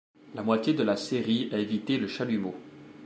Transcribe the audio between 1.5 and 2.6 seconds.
a évité le chalumeau.